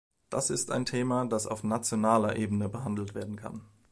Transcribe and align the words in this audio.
Das 0.31 0.49
ist 0.49 0.71
ein 0.71 0.87
Thema, 0.87 1.27
das 1.27 1.45
auf 1.45 1.63
nationaler 1.63 2.35
Ebene 2.35 2.69
behandelt 2.69 3.13
werden 3.13 3.35
kann. 3.35 3.61